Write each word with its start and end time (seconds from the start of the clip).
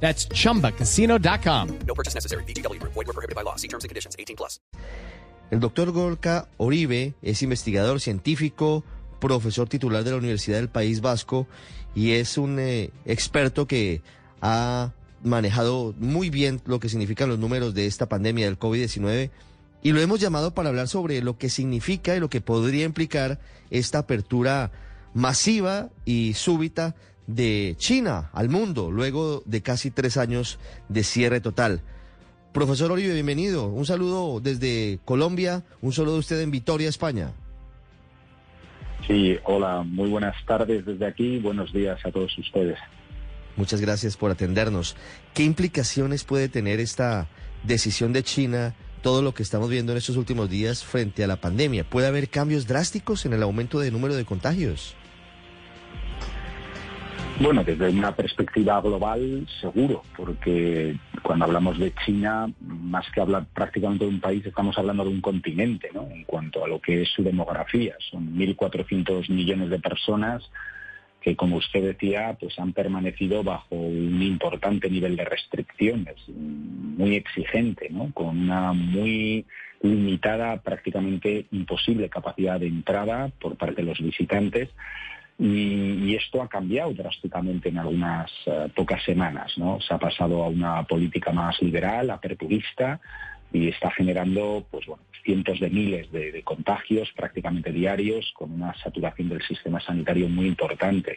That's 0.00 0.28
chumbacasino.com. 0.28 1.68
No 1.86 1.94
purchase 1.94 2.14
necessary. 2.14 2.44
BGW. 2.44 2.80
Void 2.80 2.94
were 2.94 3.12
prohibited 3.12 3.34
by 3.34 3.42
law. 3.42 3.56
See 3.56 3.68
terms 3.68 3.82
and 3.82 3.88
conditions. 3.88 4.14
18 4.18 4.36
plus. 4.36 4.60
El 5.50 5.60
doctor 5.60 5.92
Gorka 5.92 6.48
Oribe 6.56 7.14
es 7.22 7.42
investigador 7.42 8.00
científico, 8.00 8.82
profesor 9.20 9.68
titular 9.68 10.02
de 10.02 10.10
la 10.10 10.16
Universidad 10.16 10.56
del 10.56 10.68
País 10.68 11.00
Vasco 11.00 11.46
y 11.94 12.12
es 12.12 12.36
un 12.36 12.58
eh, 12.58 12.90
experto 13.04 13.66
que 13.66 14.02
ha 14.40 14.92
manejado 15.22 15.94
muy 15.98 16.30
bien 16.30 16.60
lo 16.66 16.80
que 16.80 16.88
significan 16.88 17.28
los 17.28 17.38
números 17.38 17.74
de 17.74 17.86
esta 17.86 18.08
pandemia 18.08 18.46
del 18.46 18.58
COVID-19 18.58 19.30
y 19.82 19.92
lo 19.92 20.00
hemos 20.00 20.20
llamado 20.20 20.52
para 20.52 20.68
hablar 20.68 20.88
sobre 20.88 21.22
lo 21.22 21.38
que 21.38 21.48
significa 21.48 22.16
y 22.16 22.20
lo 22.20 22.28
que 22.28 22.40
podría 22.40 22.84
implicar 22.84 23.38
esta 23.70 23.98
apertura 23.98 24.72
masiva 25.14 25.90
y 26.04 26.34
súbita 26.34 26.96
de 27.26 27.74
China 27.78 28.30
al 28.32 28.48
mundo 28.48 28.90
luego 28.90 29.42
de 29.46 29.62
casi 29.62 29.90
tres 29.90 30.16
años 30.16 30.58
de 30.88 31.04
cierre 31.04 31.40
total. 31.40 31.82
Profesor 32.52 32.90
Oribe, 32.90 33.12
bienvenido. 33.12 33.66
Un 33.66 33.84
saludo 33.84 34.40
desde 34.40 34.98
Colombia, 35.04 35.64
un 35.82 35.92
saludo 35.92 36.14
de 36.14 36.20
usted 36.20 36.40
en 36.40 36.50
Vitoria, 36.50 36.88
España. 36.88 37.32
Sí, 39.06 39.36
hola, 39.44 39.82
muy 39.82 40.08
buenas 40.08 40.34
tardes 40.46 40.84
desde 40.84 41.06
aquí, 41.06 41.38
buenos 41.38 41.72
días 41.72 41.98
a 42.04 42.10
todos 42.10 42.36
ustedes. 42.38 42.78
Muchas 43.56 43.80
gracias 43.80 44.16
por 44.16 44.30
atendernos. 44.30 44.96
¿Qué 45.32 45.44
implicaciones 45.44 46.24
puede 46.24 46.48
tener 46.48 46.80
esta 46.80 47.28
decisión 47.62 48.12
de 48.12 48.22
China, 48.22 48.74
todo 49.02 49.22
lo 49.22 49.32
que 49.32 49.42
estamos 49.42 49.70
viendo 49.70 49.92
en 49.92 49.98
estos 49.98 50.16
últimos 50.16 50.50
días 50.50 50.84
frente 50.84 51.24
a 51.24 51.26
la 51.26 51.40
pandemia? 51.40 51.88
¿Puede 51.88 52.06
haber 52.06 52.28
cambios 52.28 52.66
drásticos 52.66 53.26
en 53.26 53.32
el 53.32 53.42
aumento 53.42 53.78
del 53.78 53.92
número 53.92 54.14
de 54.14 54.24
contagios? 54.24 54.96
Bueno, 57.38 57.62
desde 57.62 57.90
una 57.90 58.16
perspectiva 58.16 58.80
global, 58.80 59.46
seguro, 59.60 60.02
porque 60.16 60.96
cuando 61.22 61.44
hablamos 61.44 61.78
de 61.78 61.92
China, 62.04 62.50
más 62.60 63.04
que 63.10 63.20
hablar 63.20 63.44
prácticamente 63.52 64.06
de 64.06 64.10
un 64.10 64.20
país, 64.20 64.44
estamos 64.46 64.78
hablando 64.78 65.04
de 65.04 65.10
un 65.10 65.20
continente, 65.20 65.90
¿no? 65.92 66.08
En 66.10 66.24
cuanto 66.24 66.64
a 66.64 66.68
lo 66.68 66.80
que 66.80 67.02
es 67.02 67.10
su 67.10 67.22
demografía. 67.22 67.94
Son 68.10 68.34
1.400 68.34 69.28
millones 69.28 69.68
de 69.68 69.78
personas 69.78 70.50
que, 71.20 71.36
como 71.36 71.56
usted 71.56 71.82
decía, 71.82 72.38
pues 72.40 72.58
han 72.58 72.72
permanecido 72.72 73.42
bajo 73.42 73.74
un 73.74 74.22
importante 74.22 74.88
nivel 74.88 75.14
de 75.16 75.26
restricciones, 75.26 76.16
muy 76.28 77.16
exigente, 77.16 77.88
¿no? 77.90 78.12
Con 78.14 78.28
una 78.28 78.72
muy 78.72 79.44
limitada, 79.82 80.56
prácticamente 80.62 81.46
imposible 81.52 82.08
capacidad 82.08 82.58
de 82.58 82.68
entrada 82.68 83.30
por 83.40 83.56
parte 83.56 83.82
de 83.82 83.88
los 83.88 83.98
visitantes 83.98 84.70
y, 85.38 86.14
esto 86.14 86.40
ha 86.40 86.48
cambiado 86.48 86.94
drásticamente 86.94 87.68
en 87.68 87.78
algunas 87.78 88.30
eh, 88.46 88.68
pocas 88.74 89.02
semanas, 89.04 89.52
¿no? 89.58 89.80
Se 89.80 89.92
ha 89.92 89.98
pasado 89.98 90.42
a 90.42 90.48
una 90.48 90.82
política 90.84 91.30
más 91.30 91.60
liberal, 91.60 92.10
aperturista, 92.10 93.00
y 93.52 93.68
está 93.68 93.90
generando 93.90 94.66
pues 94.70 94.86
bueno, 94.86 95.02
cientos 95.24 95.60
de 95.60 95.70
miles 95.70 96.10
de, 96.12 96.42
contagios 96.42 97.10
prácticamente 97.14 97.72
diarios 97.72 98.32
con 98.34 98.52
una 98.52 98.74
saturación 98.78 99.28
del 99.28 99.42
sistema 99.42 99.80
sanitario 99.80 100.28
muy 100.28 100.46
importante. 100.46 101.16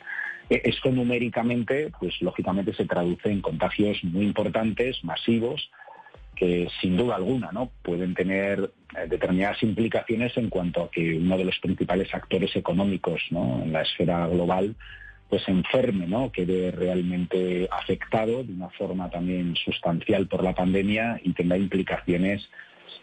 E, 0.50 0.62
esto 0.66 0.92
numéricamente, 0.92 1.92
pues 2.00 2.22
lógicamente 2.22 2.74
se 2.74 2.86
traduce 2.86 3.30
en 3.32 3.42
contagios 3.42 4.04
muy 4.04 4.26
importantes, 4.26 5.04
masivos, 5.04 5.70
que 6.40 6.70
sin 6.80 6.96
duda 6.96 7.18
alguna 7.18 7.52
¿no? 7.52 7.70
pueden 7.84 8.14
tener 8.14 8.72
eh, 8.98 9.08
determinadas 9.10 9.62
implicaciones 9.62 10.38
en 10.38 10.50
cuanto 10.50 10.84
a 10.84 10.90
que 10.90 11.18
uno 11.18 11.38
de 11.38 11.44
los 11.44 11.60
principales 11.60 12.14
actores 12.14 12.56
económicos 12.56 13.22
¿no? 13.30 13.62
en 13.62 13.74
la 13.74 13.82
esfera 13.82 14.26
global 14.28 14.76
pues 15.30 15.48
enferme, 15.48 16.08
¿no? 16.08 16.32
quede 16.32 16.72
realmente 16.72 17.68
afectado 17.70 18.44
de 18.44 18.54
una 18.54 18.70
forma 18.70 19.10
también 19.10 19.54
sustancial 19.58 20.28
por 20.28 20.44
la 20.44 20.56
pandemia 20.56 21.20
y 21.24 21.34
tenga 21.34 21.58
implicaciones 21.58 22.50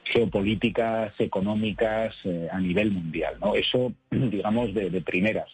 geopolíticas, 0.04 1.12
económicas 1.18 2.16
eh, 2.24 2.48
a 2.50 2.58
nivel 2.58 2.90
mundial. 2.90 3.34
¿no? 3.40 3.54
Eso, 3.54 3.92
digamos, 4.10 4.72
de, 4.72 4.88
de 4.88 5.00
primeras. 5.02 5.50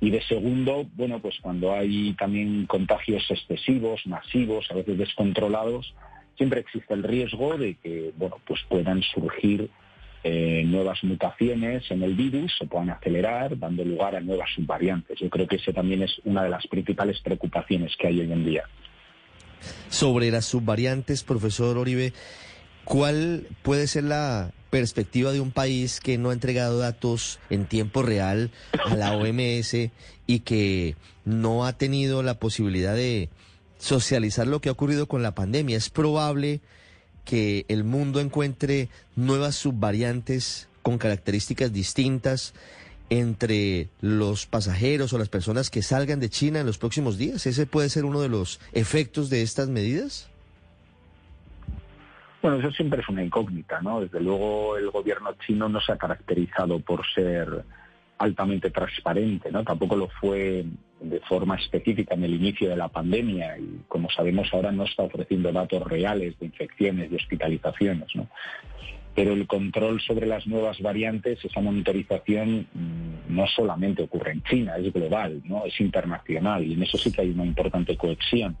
Y 0.00 0.10
de 0.10 0.22
segundo, 0.22 0.86
bueno, 0.94 1.18
pues 1.18 1.34
cuando 1.42 1.74
hay 1.74 2.14
también 2.14 2.66
contagios 2.66 3.28
excesivos, 3.28 4.06
masivos, 4.06 4.70
a 4.70 4.74
veces 4.74 4.98
descontrolados, 4.98 5.94
siempre 6.36 6.60
existe 6.60 6.94
el 6.94 7.02
riesgo 7.02 7.56
de 7.56 7.74
que 7.76 8.12
bueno, 8.16 8.36
pues 8.46 8.60
puedan 8.68 9.02
surgir 9.02 9.70
eh, 10.26 10.62
nuevas 10.64 11.04
mutaciones 11.04 11.84
en 11.90 12.02
el 12.02 12.14
virus, 12.14 12.56
se 12.58 12.66
puedan 12.66 12.90
acelerar, 12.90 13.58
dando 13.58 13.84
lugar 13.84 14.16
a 14.16 14.20
nuevas 14.20 14.48
subvariantes. 14.54 15.18
Yo 15.20 15.28
creo 15.28 15.46
que 15.46 15.56
esa 15.56 15.72
también 15.72 16.02
es 16.02 16.18
una 16.24 16.42
de 16.42 16.48
las 16.48 16.66
principales 16.66 17.20
preocupaciones 17.20 17.94
que 17.98 18.06
hay 18.06 18.20
hoy 18.20 18.32
en 18.32 18.44
día. 18.44 18.64
Sobre 19.88 20.30
las 20.30 20.46
subvariantes, 20.46 21.24
profesor 21.24 21.76
Oribe, 21.76 22.14
¿cuál 22.84 23.46
puede 23.62 23.86
ser 23.86 24.04
la 24.04 24.50
perspectiva 24.70 25.30
de 25.30 25.40
un 25.40 25.50
país 25.50 26.00
que 26.00 26.16
no 26.16 26.30
ha 26.30 26.32
entregado 26.32 26.78
datos 26.78 27.38
en 27.50 27.66
tiempo 27.66 28.02
real 28.02 28.50
a 28.84 28.96
la 28.96 29.12
OMS 29.16 29.90
y 30.26 30.40
que 30.40 30.96
no 31.24 31.66
ha 31.66 31.74
tenido 31.74 32.22
la 32.22 32.38
posibilidad 32.38 32.94
de 32.94 33.28
socializar 33.84 34.46
lo 34.46 34.60
que 34.60 34.70
ha 34.70 34.72
ocurrido 34.72 35.06
con 35.06 35.22
la 35.22 35.34
pandemia. 35.34 35.76
Es 35.76 35.90
probable 35.90 36.62
que 37.26 37.66
el 37.68 37.84
mundo 37.84 38.18
encuentre 38.18 38.88
nuevas 39.14 39.56
subvariantes 39.56 40.70
con 40.80 40.96
características 40.96 41.70
distintas 41.70 42.54
entre 43.10 43.88
los 44.00 44.46
pasajeros 44.46 45.12
o 45.12 45.18
las 45.18 45.28
personas 45.28 45.68
que 45.68 45.82
salgan 45.82 46.18
de 46.18 46.30
China 46.30 46.60
en 46.60 46.66
los 46.66 46.78
próximos 46.78 47.18
días. 47.18 47.46
¿Ese 47.46 47.66
puede 47.66 47.90
ser 47.90 48.06
uno 48.06 48.22
de 48.22 48.30
los 48.30 48.58
efectos 48.72 49.28
de 49.28 49.42
estas 49.42 49.68
medidas? 49.68 50.30
Bueno, 52.40 52.58
eso 52.58 52.70
siempre 52.70 53.02
es 53.02 53.08
una 53.10 53.22
incógnita, 53.22 53.82
¿no? 53.82 54.00
Desde 54.00 54.20
luego 54.20 54.78
el 54.78 54.90
gobierno 54.90 55.34
chino 55.46 55.68
no 55.68 55.80
se 55.82 55.92
ha 55.92 55.98
caracterizado 55.98 56.80
por 56.80 57.02
ser 57.14 57.64
altamente 58.18 58.70
transparente, 58.70 59.50
¿no? 59.50 59.64
Tampoco 59.64 59.96
lo 59.96 60.08
fue 60.08 60.64
de 61.00 61.20
forma 61.20 61.56
específica 61.56 62.14
en 62.14 62.24
el 62.24 62.34
inicio 62.34 62.68
de 62.68 62.76
la 62.76 62.88
pandemia 62.88 63.58
y 63.58 63.82
como 63.88 64.10
sabemos 64.10 64.48
ahora 64.52 64.72
no 64.72 64.84
está 64.84 65.02
ofreciendo 65.02 65.52
datos 65.52 65.82
reales 65.82 66.38
de 66.38 66.46
infecciones 66.46 67.10
y 67.12 67.16
hospitalizaciones. 67.16 68.08
Pero 69.14 69.32
el 69.32 69.46
control 69.46 70.00
sobre 70.00 70.26
las 70.26 70.46
nuevas 70.46 70.80
variantes, 70.80 71.44
esa 71.44 71.60
monitorización 71.60 72.66
mm, 72.72 73.34
no 73.34 73.46
solamente 73.46 74.02
ocurre 74.02 74.32
en 74.32 74.42
China, 74.42 74.76
es 74.76 74.92
global, 74.92 75.40
¿no? 75.44 75.64
Es 75.66 75.80
internacional 75.80 76.64
y 76.64 76.72
en 76.72 76.82
eso 76.82 76.98
sí 76.98 77.12
que 77.12 77.20
hay 77.20 77.30
una 77.30 77.44
importante 77.44 77.96
cohesión. 77.96 78.56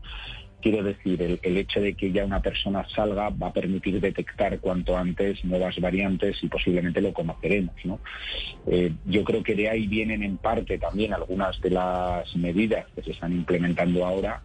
Quiero 0.64 0.82
decir, 0.82 1.20
el, 1.42 1.56
hecho 1.58 1.78
de 1.78 1.92
que 1.92 2.10
ya 2.10 2.24
una 2.24 2.40
persona 2.40 2.88
salga 2.88 3.28
va 3.28 3.48
a 3.48 3.52
permitir 3.52 4.00
detectar 4.00 4.58
cuanto 4.60 4.96
antes 4.96 5.44
nuevas 5.44 5.78
variantes 5.78 6.42
y 6.42 6.48
posiblemente 6.48 7.02
lo 7.02 7.12
conoceremos. 7.12 7.74
¿no? 7.84 8.00
Eh, 8.66 8.90
yo 9.04 9.24
creo 9.24 9.42
que 9.42 9.54
de 9.54 9.68
ahí 9.68 9.86
vienen 9.86 10.22
en 10.22 10.38
parte 10.38 10.78
también 10.78 11.12
algunas 11.12 11.60
de 11.60 11.68
las 11.68 12.34
medidas 12.36 12.86
que 12.94 13.02
se 13.02 13.10
están 13.10 13.34
implementando 13.34 14.06
ahora, 14.06 14.40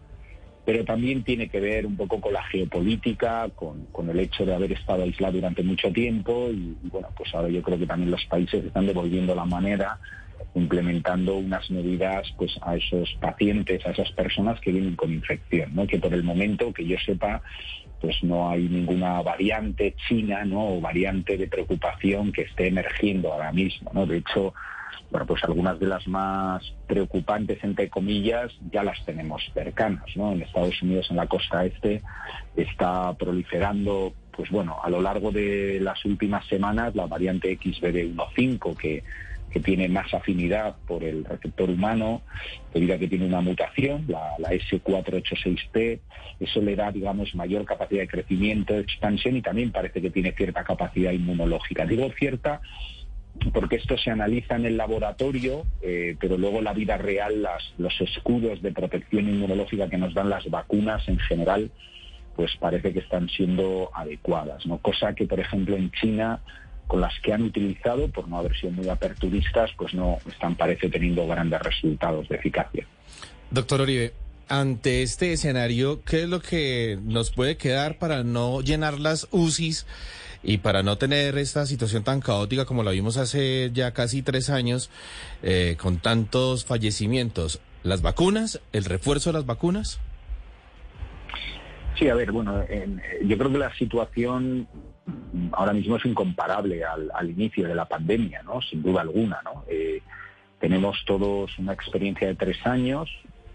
pero 0.66 0.84
también 0.84 1.24
tiene 1.24 1.48
que 1.48 1.58
ver 1.58 1.86
un 1.86 1.96
poco 1.96 2.20
con 2.20 2.34
la 2.34 2.44
geopolítica, 2.44 3.48
con, 3.54 4.10
el 4.10 4.20
hecho 4.20 4.44
de 4.44 4.54
haber 4.54 4.72
estado 4.72 5.04
aislado 5.04 5.32
durante 5.32 5.62
mucho 5.62 5.90
tiempo 5.90 6.50
y, 6.50 6.76
y, 6.84 6.90
bueno, 6.90 7.08
pues 7.16 7.34
ahora 7.34 7.48
yo 7.48 7.62
creo 7.62 7.78
que 7.78 7.86
también 7.86 8.10
los 8.10 8.26
países 8.26 8.62
están 8.62 8.84
devolviendo 8.84 9.34
la 9.34 9.46
manera 9.46 9.98
implementando 10.54 11.36
unas 11.36 11.70
medidas 11.70 12.32
pues 12.36 12.58
a 12.62 12.76
esos 12.76 13.16
pacientes, 13.20 13.84
a 13.86 13.90
esas 13.90 14.10
personas 14.12 14.60
que 14.60 14.72
vienen 14.72 14.96
con 14.96 15.12
infección, 15.12 15.74
¿no? 15.74 15.86
Que 15.86 15.98
por 15.98 16.12
el 16.14 16.22
momento 16.22 16.72
que 16.72 16.86
yo 16.86 16.96
sepa 17.04 17.42
pues 18.00 18.22
no 18.22 18.50
hay 18.50 18.68
ninguna 18.68 19.20
variante 19.22 19.94
china, 20.08 20.44
¿no? 20.44 20.76
o 20.76 20.80
variante 20.80 21.36
de 21.36 21.46
preocupación 21.46 22.32
que 22.32 22.42
esté 22.42 22.68
emergiendo 22.68 23.32
ahora 23.32 23.52
mismo, 23.52 23.90
¿no? 23.92 24.06
De 24.06 24.18
hecho, 24.18 24.54
bueno, 25.10 25.26
pues 25.26 25.42
algunas 25.44 25.78
de 25.78 25.86
las 25.86 26.06
más 26.06 26.62
preocupantes, 26.86 27.62
entre 27.64 27.90
comillas, 27.90 28.52
ya 28.70 28.84
las 28.84 29.04
tenemos 29.04 29.42
cercanas, 29.52 30.04
¿no? 30.14 30.32
En 30.32 30.42
Estados 30.42 30.80
Unidos, 30.82 31.08
en 31.10 31.16
la 31.16 31.26
costa 31.26 31.64
este, 31.66 32.00
está 32.56 33.12
proliferando, 33.14 34.14
pues 34.30 34.50
bueno, 34.50 34.78
a 34.82 34.88
lo 34.88 35.02
largo 35.02 35.32
de 35.32 35.78
las 35.80 36.04
últimas 36.04 36.46
semanas, 36.46 36.94
la 36.94 37.06
variante 37.06 37.58
XBD1.5, 37.58 38.76
que 38.76 39.02
que 39.50 39.60
tiene 39.60 39.88
más 39.88 40.12
afinidad 40.14 40.76
por 40.86 41.02
el 41.02 41.24
receptor 41.24 41.70
humano, 41.70 42.22
debido 42.72 42.94
a 42.94 42.98
que 42.98 43.08
tiene 43.08 43.26
una 43.26 43.40
mutación, 43.40 44.04
la, 44.08 44.34
la 44.38 44.50
S486P. 44.50 46.00
Eso 46.38 46.60
le 46.60 46.76
da, 46.76 46.92
digamos, 46.92 47.34
mayor 47.34 47.64
capacidad 47.64 48.02
de 48.02 48.08
crecimiento, 48.08 48.74
de 48.74 48.80
expansión 48.80 49.36
y 49.36 49.42
también 49.42 49.72
parece 49.72 50.00
que 50.00 50.10
tiene 50.10 50.32
cierta 50.32 50.64
capacidad 50.64 51.12
inmunológica. 51.12 51.84
Digo 51.84 52.10
cierta 52.18 52.60
porque 53.52 53.76
esto 53.76 53.96
se 53.96 54.10
analiza 54.10 54.56
en 54.56 54.66
el 54.66 54.76
laboratorio, 54.76 55.64
eh, 55.82 56.16
pero 56.20 56.36
luego 56.36 56.60
la 56.60 56.74
vida 56.74 56.98
real, 56.98 57.42
las, 57.42 57.72
los 57.78 57.98
escudos 58.00 58.60
de 58.60 58.72
protección 58.72 59.28
inmunológica 59.28 59.88
que 59.88 59.96
nos 59.96 60.14
dan 60.14 60.28
las 60.28 60.48
vacunas 60.50 61.08
en 61.08 61.18
general, 61.18 61.70
pues 62.36 62.54
parece 62.58 62.92
que 62.92 63.00
están 63.00 63.28
siendo 63.28 63.90
adecuadas, 63.94 64.66
¿no? 64.66 64.78
Cosa 64.78 65.14
que, 65.14 65.26
por 65.26 65.40
ejemplo, 65.40 65.76
en 65.76 65.90
China, 65.90 66.40
con 66.90 67.00
las 67.00 67.14
que 67.20 67.32
han 67.32 67.42
utilizado, 67.42 68.08
por 68.08 68.26
no 68.26 68.38
haber 68.38 68.58
sido 68.58 68.72
muy 68.72 68.88
aperturistas, 68.88 69.70
pues 69.76 69.94
no 69.94 70.18
están, 70.28 70.56
parece, 70.56 70.88
teniendo 70.88 71.24
grandes 71.24 71.62
resultados 71.62 72.28
de 72.28 72.34
eficacia. 72.34 72.84
Doctor 73.52 73.82
Oribe, 73.82 74.12
ante 74.48 75.02
este 75.02 75.32
escenario, 75.32 76.02
¿qué 76.02 76.24
es 76.24 76.28
lo 76.28 76.40
que 76.40 76.98
nos 77.04 77.30
puede 77.30 77.56
quedar 77.56 77.98
para 77.98 78.24
no 78.24 78.60
llenar 78.60 78.98
las 78.98 79.28
UCIs 79.30 79.86
y 80.42 80.58
para 80.58 80.82
no 80.82 80.98
tener 80.98 81.38
esta 81.38 81.64
situación 81.64 82.02
tan 82.02 82.20
caótica 82.20 82.64
como 82.64 82.82
la 82.82 82.90
vimos 82.90 83.18
hace 83.18 83.70
ya 83.72 83.92
casi 83.92 84.22
tres 84.22 84.50
años, 84.50 84.90
eh, 85.44 85.76
con 85.80 85.98
tantos 85.98 86.64
fallecimientos? 86.64 87.60
¿Las 87.84 88.02
vacunas? 88.02 88.60
¿El 88.72 88.84
refuerzo 88.84 89.30
de 89.30 89.34
las 89.34 89.46
vacunas? 89.46 90.00
Sí, 91.96 92.08
a 92.08 92.16
ver, 92.16 92.32
bueno, 92.32 92.64
en, 92.68 93.00
yo 93.24 93.38
creo 93.38 93.52
que 93.52 93.58
la 93.58 93.72
situación 93.76 94.66
ahora 95.52 95.72
mismo 95.72 95.96
es 95.96 96.04
incomparable 96.04 96.84
al, 96.84 97.10
al, 97.14 97.30
inicio 97.30 97.66
de 97.66 97.74
la 97.74 97.86
pandemia, 97.86 98.42
¿no? 98.42 98.60
Sin 98.62 98.82
duda 98.82 99.02
alguna, 99.02 99.40
¿no? 99.44 99.64
Eh, 99.68 100.02
tenemos 100.58 101.02
todos 101.06 101.58
una 101.58 101.72
experiencia 101.72 102.28
de 102.28 102.34
tres 102.34 102.64
años, 102.66 103.10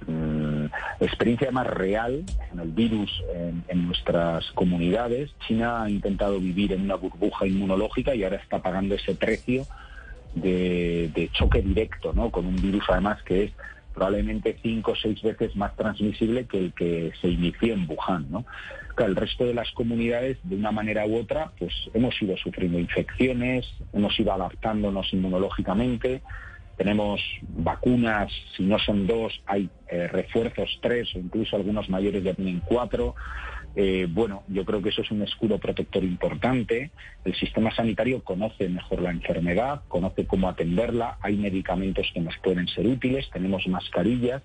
mmm, 0.08 0.66
experiencia 1.00 1.52
más 1.52 1.68
real 1.68 2.24
en 2.52 2.60
el 2.60 2.72
virus 2.72 3.12
en, 3.34 3.64
en, 3.68 3.88
nuestras 3.88 4.52
comunidades. 4.52 5.32
China 5.48 5.84
ha 5.84 5.90
intentado 5.90 6.40
vivir 6.40 6.74
en 6.74 6.82
una 6.82 6.96
burbuja 6.96 7.46
inmunológica 7.46 8.16
y 8.16 8.24
ahora 8.24 8.38
está 8.38 8.60
pagando 8.62 8.96
ese 8.96 9.16
precio 9.16 9.66
de, 10.34 11.12
de 11.14 11.30
choque 11.32 11.62
directo, 11.62 12.14
¿no? 12.14 12.30
Con 12.30 12.46
un 12.46 12.56
virus 12.56 12.84
además 12.90 13.22
que 13.24 13.46
es 13.46 13.52
probablemente 13.96 14.58
cinco 14.62 14.92
o 14.92 14.96
seis 14.96 15.22
veces 15.24 15.56
más 15.56 15.76
transmisible 15.76 16.46
que 16.46 16.60
el 16.60 16.74
que 16.74 17.14
se 17.22 17.30
inició 17.30 17.74
en 17.74 17.88
Wuhan, 17.90 18.30
¿no? 18.30 18.46
El 18.98 19.16
resto 19.16 19.46
de 19.46 19.54
las 19.54 19.72
comunidades, 19.72 20.38
de 20.44 20.56
una 20.56 20.72
manera 20.72 21.06
u 21.06 21.18
otra, 21.18 21.52
pues 21.58 21.74
hemos 21.94 22.22
ido 22.22 22.38
sufriendo 22.38 22.80
infecciones, 22.80 23.66
hemos 23.94 24.18
ido 24.20 24.32
adaptándonos 24.32 25.12
inmunológicamente, 25.14 26.22
tenemos 26.78 27.22
vacunas, 27.42 28.32
si 28.56 28.64
no 28.64 28.78
son 28.80 29.08
dos, 29.08 29.42
hay 29.46 29.70
eh, 29.88 30.08
refuerzos 30.08 30.78
tres 30.82 31.14
o 31.16 31.20
incluso 31.20 31.56
algunos 31.56 31.90
mayores 31.90 32.24
ya 32.24 32.34
tienen 32.34 32.62
cuatro. 32.66 33.16
Eh, 33.76 34.08
bueno, 34.10 34.44
yo 34.48 34.64
creo 34.64 34.82
que 34.82 34.90
eso 34.90 35.02
es 35.02 35.12
un 35.12 35.22
escudo 35.22 35.58
protector 35.58 36.04
importante. 36.04 36.92
El 37.26 37.36
sistema 37.36 37.76
sanitario 37.76 38.24
conoce 38.24 38.70
mejor 38.70 39.02
la 39.02 39.12
enfermedad, 39.12 39.82
conoce 39.88 40.26
cómo 40.26 40.48
atenderla, 40.48 41.18
hay 41.22 41.36
medicamentos 41.36 42.10
que 42.14 42.22
nos 42.22 42.38
pueden 42.38 42.68
ser 42.70 42.88
útiles, 42.88 43.30
tenemos 43.32 43.68
mascarillas. 43.68 44.42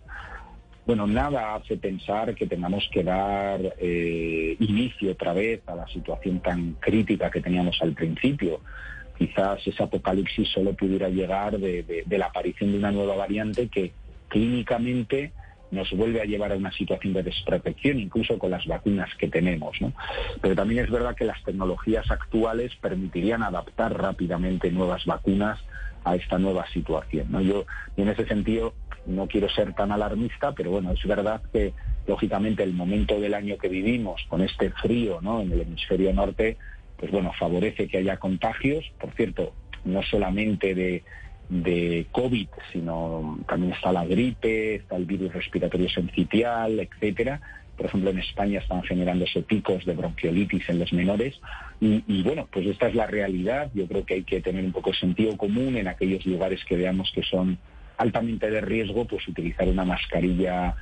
Bueno, 0.86 1.06
nada 1.06 1.54
hace 1.54 1.76
pensar 1.76 2.34
que 2.34 2.46
tengamos 2.46 2.88
que 2.90 3.04
dar 3.04 3.60
eh, 3.78 4.56
inicio 4.58 5.12
otra 5.12 5.32
vez 5.32 5.60
a 5.68 5.76
la 5.76 5.86
situación 5.86 6.40
tan 6.40 6.72
crítica 6.80 7.30
que 7.30 7.40
teníamos 7.40 7.80
al 7.82 7.92
principio. 7.92 8.60
Quizás 9.16 9.64
ese 9.66 9.82
apocalipsis 9.82 10.48
solo 10.48 10.72
pudiera 10.72 11.08
llegar 11.08 11.58
de, 11.58 12.04
la 12.08 12.26
aparición 12.26 12.72
de 12.72 12.78
una 12.78 12.90
nueva 12.90 13.14
variante 13.14 13.68
que 13.68 13.92
clínicamente 14.28 15.32
nos 15.70 15.90
vuelve 15.92 16.20
a 16.20 16.24
llevar 16.24 16.52
a 16.52 16.56
una 16.56 16.72
situación 16.72 17.12
de 17.12 17.22
desprotección, 17.22 17.98
incluso 17.98 18.38
con 18.38 18.50
las 18.50 18.66
vacunas 18.66 19.08
que 19.16 19.28
tenemos. 19.28 19.80
¿no? 19.80 19.92
Pero 20.40 20.54
también 20.54 20.84
es 20.84 20.90
verdad 20.90 21.14
que 21.14 21.24
las 21.24 21.42
tecnologías 21.44 22.10
actuales 22.10 22.74
permitirían 22.76 23.42
adaptar 23.42 23.96
rápidamente 23.96 24.70
nuevas 24.70 25.04
vacunas 25.04 25.58
a 26.04 26.16
esta 26.16 26.38
nueva 26.38 26.66
situación. 26.72 27.26
¿no? 27.30 27.40
Yo, 27.40 27.66
en 27.96 28.08
ese 28.08 28.26
sentido, 28.26 28.74
no 29.06 29.26
quiero 29.26 29.48
ser 29.48 29.74
tan 29.74 29.92
alarmista, 29.92 30.52
pero 30.52 30.70
bueno, 30.70 30.92
es 30.92 31.04
verdad 31.04 31.42
que 31.52 31.72
lógicamente 32.06 32.62
el 32.62 32.72
momento 32.72 33.20
del 33.20 33.34
año 33.34 33.56
que 33.58 33.68
vivimos, 33.68 34.22
con 34.28 34.40
este 34.40 34.70
frío 34.70 35.20
¿no? 35.20 35.40
en 35.40 35.52
el 35.52 35.60
hemisferio 35.60 36.12
norte, 36.12 36.56
pues 36.96 37.10
bueno, 37.12 37.32
favorece 37.38 37.88
que 37.88 37.98
haya 37.98 38.18
contagios, 38.18 38.84
por 39.00 39.12
cierto, 39.12 39.54
no 39.84 40.02
solamente 40.02 40.74
de, 40.74 41.02
de 41.50 42.06
COVID, 42.12 42.48
sino 42.72 43.38
también 43.48 43.72
está 43.72 43.92
la 43.92 44.06
gripe, 44.06 44.76
está 44.76 44.96
el 44.96 45.04
virus 45.04 45.32
respiratorio 45.32 45.88
sincitial, 45.90 46.78
etcétera. 46.78 47.40
Por 47.76 47.86
ejemplo, 47.86 48.10
en 48.10 48.18
España 48.20 48.60
están 48.60 48.82
generándose 48.84 49.42
picos 49.42 49.84
de 49.84 49.94
bronquiolitis 49.94 50.68
en 50.68 50.78
los 50.78 50.92
menores. 50.92 51.40
Y, 51.80 52.22
bueno, 52.22 52.46
pues 52.52 52.66
esta 52.66 52.88
es 52.88 52.94
la 52.94 53.06
realidad. 53.06 53.70
Yo 53.74 53.86
creo 53.86 54.04
que 54.04 54.14
hay 54.14 54.22
que 54.22 54.40
tener 54.40 54.64
un 54.64 54.72
poco 54.72 54.92
sentido 54.92 55.36
común 55.36 55.76
en 55.76 55.88
aquellos 55.88 56.24
lugares 56.26 56.62
que 56.66 56.76
veamos 56.76 57.10
que 57.14 57.22
son 57.22 57.58
altamente 57.96 58.50
de 58.50 58.60
riesgo, 58.60 59.06
pues 59.06 59.26
utilizar 59.26 59.66
una 59.66 59.84
mascarilla 59.84 60.74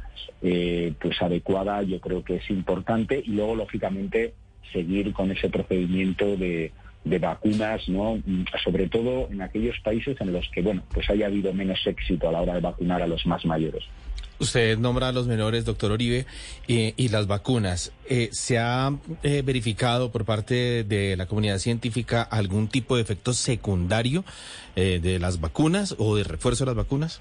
eh, 0.42 0.92
pues 1.00 1.20
adecuada 1.22 1.82
yo 1.82 2.00
creo 2.00 2.24
que 2.24 2.36
es 2.36 2.50
importante. 2.50 3.22
Y 3.24 3.30
luego, 3.30 3.54
lógicamente, 3.54 4.34
seguir 4.72 5.12
con 5.12 5.30
ese 5.30 5.48
procedimiento 5.48 6.36
de, 6.36 6.72
de 7.04 7.18
vacunas, 7.18 7.88
¿no? 7.88 8.20
Sobre 8.64 8.88
todo 8.88 9.28
en 9.30 9.42
aquellos 9.42 9.76
países 9.80 10.16
en 10.20 10.32
los 10.32 10.48
que, 10.50 10.62
bueno, 10.62 10.82
pues 10.92 11.08
haya 11.10 11.26
habido 11.26 11.52
menos 11.52 11.78
éxito 11.86 12.28
a 12.28 12.32
la 12.32 12.42
hora 12.42 12.54
de 12.54 12.60
vacunar 12.60 13.02
a 13.02 13.06
los 13.06 13.24
más 13.26 13.44
mayores. 13.44 13.84
Usted 14.40 14.78
nombra 14.78 15.08
a 15.08 15.12
los 15.12 15.26
menores, 15.26 15.64
doctor 15.64 15.90
Oribe, 15.90 16.24
eh, 16.68 16.94
y 16.96 17.08
las 17.08 17.26
vacunas. 17.26 17.92
Eh, 18.08 18.28
¿Se 18.30 18.58
ha 18.58 18.92
eh, 19.24 19.42
verificado 19.44 20.12
por 20.12 20.24
parte 20.24 20.84
de 20.84 21.16
la 21.16 21.26
comunidad 21.26 21.58
científica 21.58 22.22
algún 22.22 22.68
tipo 22.68 22.94
de 22.94 23.02
efecto 23.02 23.32
secundario 23.32 24.24
de 24.76 25.18
las 25.18 25.40
vacunas 25.40 25.96
o 25.98 26.14
de 26.14 26.22
refuerzo 26.22 26.64
de 26.64 26.66
las 26.66 26.76
vacunas? 26.76 27.20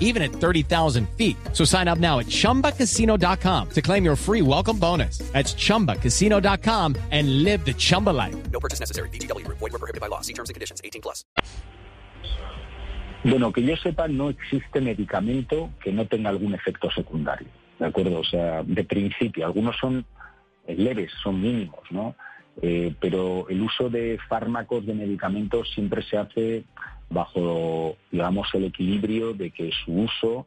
even 0.00 0.22
at 0.22 0.32
30,000 0.32 1.08
feet. 1.10 1.36
So 1.52 1.64
sign 1.64 1.86
up 1.86 1.98
now 1.98 2.18
at 2.18 2.26
chumbacasino.com 2.26 3.68
to 3.70 3.82
claim 3.82 4.04
your 4.04 4.16
free 4.16 4.42
welcome 4.42 4.78
bonus. 4.78 5.18
That's 5.32 5.54
chumbacasino.com 5.54 6.96
and 7.12 7.44
live 7.44 7.64
the 7.64 7.74
Chumba 7.74 8.10
life. 8.10 8.34
No 8.50 8.58
purchase 8.58 8.80
necessary. 8.80 9.10
DTW, 9.10 9.46
void, 9.48 9.60
were 9.60 9.70
prohibited 9.70 10.00
by 10.00 10.08
law. 10.08 10.22
See 10.22 10.32
terms 10.32 10.48
and 10.48 10.54
conditions 10.54 10.80
18 10.82 11.02
plus. 11.02 11.24
Bueno, 13.24 13.52
que 13.52 13.62
yo 13.62 13.76
sepa, 13.76 14.06
no 14.06 14.28
existe 14.28 14.80
medicamento 14.80 15.70
que 15.82 15.90
no 15.90 16.06
tenga 16.06 16.30
algún 16.30 16.54
efecto 16.54 16.90
secundario. 16.92 17.48
¿De 17.78 17.86
acuerdo? 17.86 18.20
O 18.20 18.24
sea, 18.24 18.62
de 18.62 18.84
principio, 18.84 19.44
algunos 19.44 19.76
son 19.78 20.06
leves, 20.68 21.10
son 21.22 21.40
mínimos, 21.40 21.80
¿no? 21.90 22.14
Eh, 22.62 22.94
pero 23.00 23.48
el 23.48 23.60
uso 23.60 23.90
de 23.90 24.18
fármacos, 24.28 24.86
de 24.86 24.94
medicamentos, 24.94 25.70
siempre 25.74 26.02
se 26.02 26.16
hace 26.16 26.64
bajo, 27.10 27.96
digamos, 28.10 28.48
el 28.54 28.64
equilibrio 28.64 29.34
de 29.34 29.50
que 29.50 29.70
su 29.84 29.92
uso 29.92 30.46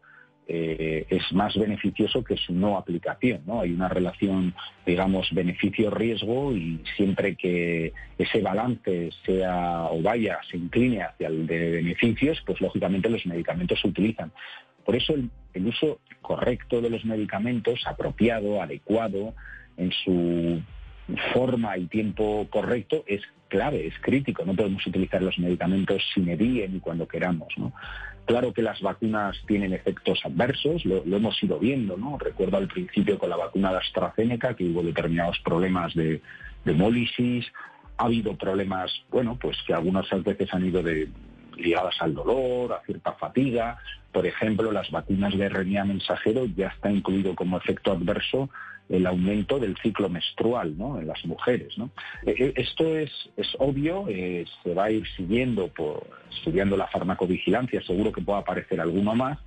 eh, 0.52 1.06
es 1.10 1.32
más 1.32 1.56
beneficioso 1.56 2.24
que 2.24 2.36
su 2.36 2.54
no 2.54 2.76
aplicación, 2.76 3.44
¿no? 3.46 3.62
Hay 3.62 3.72
una 3.72 3.88
relación, 3.88 4.56
digamos, 4.84 5.32
beneficio-riesgo 5.32 6.54
y 6.54 6.82
siempre 6.98 7.36
que 7.36 7.94
ese 8.18 8.42
balance 8.42 9.12
sea 9.24 9.86
o 9.92 10.02
vaya, 10.02 10.40
se 10.50 10.58
incline 10.58 11.04
hacia 11.04 11.28
el 11.28 11.46
de 11.46 11.70
beneficios, 11.70 12.42
pues 12.48 12.60
lógicamente 12.62 13.10
los 13.10 13.26
medicamentos 13.28 13.80
se 13.80 13.88
utilizan. 13.90 14.32
Por 14.84 14.96
eso 14.96 15.14
el, 15.14 15.30
el 15.54 15.68
uso 15.68 16.00
correcto 16.22 16.82
de 16.82 16.90
los 16.90 17.06
medicamentos, 17.06 17.86
apropiado, 17.86 18.60
adecuado, 18.60 19.36
en 19.78 19.92
su 19.92 20.62
forma 21.34 21.78
y 21.78 21.88
tiempo 21.88 22.48
correcto 22.50 23.04
es 23.08 23.22
clave, 23.48 23.88
es 23.88 23.94
crítico. 24.02 24.46
No 24.46 24.56
podemos 24.56 24.86
utilizar 24.86 25.22
los 25.22 25.38
medicamentos 25.40 26.02
sin 26.14 26.26
medie 26.26 26.68
ni 26.68 26.80
cuando 26.80 27.08
queramos. 27.08 27.50
¿no? 27.58 27.74
Claro 28.26 28.54
que 28.54 28.62
las 28.62 28.82
vacunas 28.82 29.36
tienen 29.48 29.74
efectos 29.74 30.20
adversos, 30.24 30.86
lo, 30.86 31.04
lo, 31.06 31.18
hemos 31.18 31.42
ido 31.44 31.60
viendo. 31.60 31.98
¿no? 31.98 32.18
Recuerdo 32.18 32.58
al 32.58 32.68
principio 32.68 33.18
con 33.18 33.30
la 33.30 33.38
vacuna 33.38 33.72
de 33.72 33.78
AstraZeneca 33.78 34.56
que 34.56 34.66
hubo 34.66 34.84
determinados 34.84 35.40
problemas 35.40 35.94
de, 35.96 36.22
de 36.66 36.72
hemólisis. 36.72 37.46
Ha 37.98 38.06
habido 38.06 38.38
problemas, 38.38 38.92
bueno, 39.10 39.38
pues 39.40 39.58
que 39.68 39.74
algunas 39.74 40.08
veces 40.24 40.54
han 40.54 40.66
ido 40.66 40.82
de, 40.82 41.10
ligadas 41.60 41.96
al 42.02 42.14
dolor, 42.14 42.74
a 42.74 42.82
cierta 42.86 43.14
fatiga. 43.14 43.78
Por 44.12 44.26
ejemplo, 44.26 44.72
las 44.72 44.90
vacunas 44.90 45.38
de 45.38 45.50
RNA 45.50 45.86
mensajero 45.86 46.46
ya 46.46 46.68
está 46.68 46.92
incluido 46.92 47.36
como 47.36 47.58
efecto 47.58 47.92
adverso 47.92 48.50
el 48.90 49.06
aumento 49.06 49.60
del 49.60 49.78
ciclo 49.78 50.10
menstrual 50.10 50.78
¿no? 50.78 51.00
en 51.00 51.08
las 51.08 51.24
mujeres. 51.26 51.78
¿no? 51.78 51.92
Eh, 52.26 52.36
eh, 52.38 52.54
esto 52.56 52.98
es, 52.98 53.12
es 53.38 53.48
obvio, 53.60 54.06
eh, 54.10 54.46
se 54.64 54.74
va 54.74 54.86
a 54.86 54.92
ir 54.92 55.04
siguiendo, 55.16 55.68
por, 55.68 56.08
estudiando 56.36 56.76
la 56.76 56.88
farmacovigilancia, 56.88 57.82
seguro 57.84 58.12
que 58.12 58.22
pueda 58.22 58.40
aparecer 58.40 58.82
alguno 58.82 59.16
más, 59.16 59.38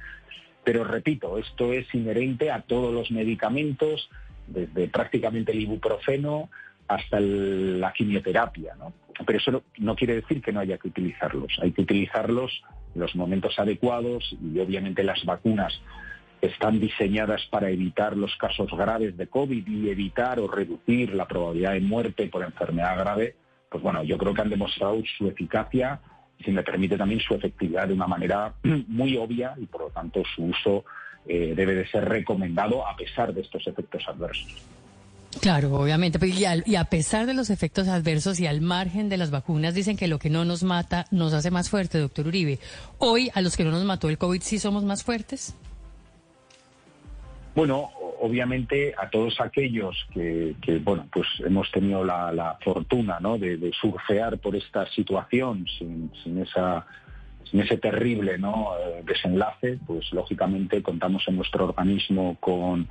pero 0.65 0.85
repito, 0.85 1.39
esto 1.39 1.73
es 1.73 1.93
inherente 1.93 2.53
a 2.53 2.63
todos 2.63 2.95
los 2.95 3.11
medicamentos, 3.11 4.09
desde 4.47 4.87
prácticamente 4.89 5.51
el 5.53 5.61
ibuprofeno 5.61 6.49
hasta 6.89 7.19
el- 7.19 7.81
la 7.81 7.93
quimioterapia. 7.93 8.75
Pero 9.27 9.39
eso 9.39 9.63
no, 9.79 9.95
quiere 9.95 10.17
decir 10.17 10.41
que 10.43 10.53
no 10.53 10.61
haya 10.61 10.79
que 10.79 10.89
utilizarlos. 10.89 11.59
Hay 11.63 11.73
que 11.73 11.83
utilizarlos 11.83 12.63
en 12.95 13.01
los 13.01 13.15
momentos 13.15 13.59
adecuados 13.59 14.37
y 14.43 14.59
obviamente 14.59 15.03
las 15.03 15.25
vacunas 15.25 15.81
están 16.41 16.81
diseñadas 16.81 17.47
para 17.51 17.71
evitar 17.71 18.17
los 18.17 18.35
casos 18.37 18.69
graves 18.73 19.17
de 19.17 19.29
COVID 19.29 19.67
y 19.67 19.91
evitar 19.91 20.41
o 20.41 20.49
reducir 20.49 21.15
la 21.15 21.29
probabilidad 21.29 21.73
de 21.73 21.81
muerte 21.81 22.27
por 22.27 22.43
enfermedad 22.43 22.99
grave, 22.99 23.37
pues 23.71 23.83
bueno, 23.83 24.03
yo 24.03 24.19
creo 24.19 24.35
que 24.35 24.43
han 24.43 24.51
demostrado 24.51 25.01
su 25.17 25.29
eficacia 25.29 26.01
si 26.45 26.51
me 26.51 26.63
permite, 26.63 26.97
también 26.97 27.21
su 27.21 27.35
efectividad 27.35 27.89
de 27.89 27.95
una 27.95 28.07
manera 28.07 28.55
muy 28.89 29.17
obvia 29.17 29.55
y, 29.57 29.67
por 29.67 29.83
lo 29.83 29.91
tanto, 29.91 30.23
su 30.35 30.45
uso 30.47 30.85
eh, 31.27 31.53
debe 31.55 31.75
de 31.75 31.87
ser 31.87 32.09
recomendado 32.09 32.87
a 32.87 32.97
pesar 32.97 33.33
de 33.33 33.43
estos 33.43 33.67
efectos 33.67 34.03
adversos. 34.09 34.53
Claro, 35.41 35.75
obviamente. 35.75 36.19
pero 36.19 36.33
Y, 36.33 36.45
al- 36.45 36.63
y 36.67 36.77
a 36.77 36.85
pesar 36.85 37.27
de 37.27 37.35
los 37.35 37.51
efectos 37.51 37.89
adversos 37.89 38.39
y 38.39 38.47
al 38.47 38.61
margen 38.61 39.09
de 39.09 39.17
las 39.17 39.31
vacunas, 39.31 39.75
dicen 39.75 39.97
que 39.97 40.07
lo 40.07 40.19
que 40.19 40.31
no 40.31 40.45
nos 40.45 40.63
mata 40.63 41.07
nos 41.11 41.33
hace 41.33 41.51
más 41.51 41.69
fuerte, 41.71 41.99
doctor 41.99 42.27
Uribe. 42.29 42.59
Hoy, 42.99 43.31
a 43.35 43.41
los 43.41 43.57
que 43.57 43.65
no 43.65 43.71
nos 43.71 43.85
mató 43.85 44.09
el 44.09 44.19
COVID, 44.19 44.41
¿sí 44.43 44.59
somos 44.59 44.85
más 44.85 45.03
fuertes? 45.03 45.55
Bueno, 47.55 47.91
obviamente 48.21 48.95
a 48.97 49.11
todos 49.11 49.41
aquellos 49.41 49.97
que, 50.15 50.55
bueno, 50.85 51.07
pues 51.13 51.27
hemos 51.45 51.71
tenido 51.71 52.05
la, 52.05 52.33
la 52.33 52.57
fortuna, 52.65 53.19
¿no? 53.21 53.37
de, 53.37 53.57
de 53.59 53.73
surfear 53.73 54.39
por 54.39 54.57
esta 54.57 54.87
situación 54.93 55.67
sin, 55.79 56.11
sin 56.23 56.39
esa 56.41 56.87
sin 57.51 57.61
ese 57.61 57.77
terrible 57.77 58.39
¿no? 58.39 58.71
eh, 58.79 59.03
desenlace, 59.05 59.79
pues 59.87 60.11
lógicamente 60.13 60.83
contamos 60.83 61.25
en 61.27 61.37
nuestro 61.37 61.67
organismo 61.67 62.37
con, 62.41 62.89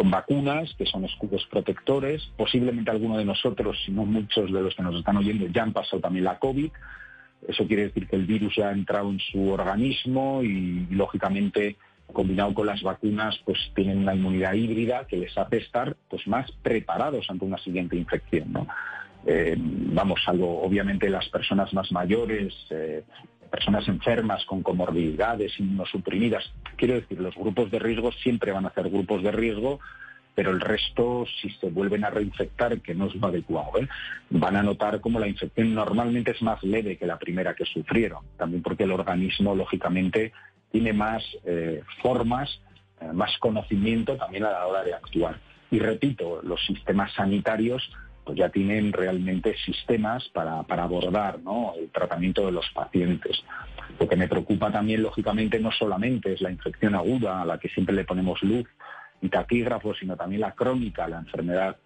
con 0.00 0.10
vacunas 0.10 0.74
que 0.78 0.86
son 0.86 1.04
escudos 1.04 1.46
protectores. 1.50 2.22
Posiblemente 2.34 2.90
alguno 2.90 3.18
de 3.18 3.26
nosotros, 3.26 3.76
si 3.84 3.92
no 3.92 4.06
muchos 4.06 4.50
de 4.50 4.62
los 4.62 4.74
que 4.74 4.82
nos 4.82 4.96
están 4.96 5.18
oyendo, 5.18 5.46
ya 5.48 5.62
han 5.62 5.74
pasado 5.74 6.00
también 6.00 6.24
la 6.24 6.38
COVID. 6.38 6.70
Eso 7.46 7.66
quiere 7.66 7.82
decir 7.82 8.08
que 8.08 8.16
el 8.16 8.24
virus 8.24 8.58
ha 8.60 8.72
entrado 8.72 9.10
en 9.10 9.18
su 9.18 9.50
organismo 9.50 10.42
y, 10.42 10.86
y, 10.90 10.94
lógicamente 10.94 11.76
combinado 12.14 12.54
con 12.54 12.66
las 12.66 12.82
vacunas 12.82 13.38
pues 13.44 13.58
tienen 13.74 13.98
una 13.98 14.14
inmunidad 14.14 14.54
híbrida 14.54 15.06
que 15.06 15.18
les 15.18 15.36
hace 15.36 15.58
estar 15.58 15.94
pues 16.08 16.26
más 16.26 16.50
preparados 16.62 17.28
ante 17.28 17.44
una 17.44 17.58
siguiente 17.58 17.94
infección 17.94 18.52
¿no? 18.52 18.66
eh, 19.26 19.54
vamos 19.56 20.20
salvo 20.24 20.60
obviamente 20.60 21.08
las 21.08 21.28
personas 21.28 21.72
más 21.72 21.92
mayores 21.92 22.52
eh, 22.70 23.04
personas 23.50 23.86
enfermas 23.88 24.44
con 24.44 24.62
comorbilidades 24.62 25.58
inmunosuprimidas 25.58 26.44
quiero 26.76 26.94
decir 26.94 27.20
los 27.20 27.34
grupos 27.34 27.70
de 27.70 27.78
riesgo 27.78 28.12
siempre 28.12 28.52
van 28.52 28.66
a 28.66 28.72
ser 28.72 28.88
grupos 28.88 29.22
de 29.22 29.32
riesgo 29.32 29.80
pero 30.34 30.52
el 30.52 30.60
resto, 30.60 31.26
si 31.40 31.50
se 31.50 31.68
vuelven 31.68 32.04
a 32.04 32.10
reinfectar, 32.10 32.80
que 32.80 32.94
no 32.94 33.06
es 33.06 33.14
lo 33.14 33.26
adecuado, 33.26 33.78
¿eh? 33.78 33.88
van 34.30 34.56
a 34.56 34.62
notar 34.62 35.00
como 35.00 35.18
la 35.18 35.28
infección 35.28 35.74
normalmente 35.74 36.30
es 36.30 36.40
más 36.40 36.62
leve 36.62 36.96
que 36.96 37.06
la 37.06 37.18
primera 37.18 37.54
que 37.54 37.64
sufrieron, 37.64 38.24
también 38.38 38.62
porque 38.62 38.84
el 38.84 38.92
organismo, 38.92 39.54
lógicamente, 39.54 40.32
tiene 40.70 40.92
más 40.92 41.22
eh, 41.44 41.82
formas, 42.02 42.60
eh, 43.00 43.12
más 43.12 43.36
conocimiento 43.38 44.16
también 44.16 44.44
a 44.44 44.50
la 44.50 44.66
hora 44.66 44.82
de 44.82 44.94
actuar. 44.94 45.38
Y 45.70 45.78
repito, 45.78 46.40
los 46.42 46.64
sistemas 46.64 47.12
sanitarios 47.12 47.90
pues 48.30 48.38
ya 48.38 48.48
tienen 48.48 48.92
realmente 48.92 49.56
sistemas 49.64 50.22
para, 50.28 50.62
para 50.62 50.84
abordar 50.84 51.40
¿no? 51.40 51.72
el 51.76 51.90
tratamiento 51.90 52.46
de 52.46 52.52
los 52.52 52.64
pacientes. 52.72 53.42
Lo 53.98 54.08
que 54.08 54.14
me 54.14 54.28
preocupa 54.28 54.70
también, 54.70 55.02
lógicamente, 55.02 55.58
no 55.58 55.72
solamente 55.72 56.34
es 56.34 56.40
la 56.40 56.52
infección 56.52 56.94
aguda, 56.94 57.42
a 57.42 57.44
la 57.44 57.58
que 57.58 57.68
siempre 57.70 57.92
le 57.92 58.04
ponemos 58.04 58.40
luz 58.44 58.68
y 59.20 59.28
taquígrafos, 59.30 59.98
sino 59.98 60.16
también 60.16 60.42
la 60.42 60.52
crónica, 60.52 61.08
la 61.08 61.18
enfermedad 61.18 61.76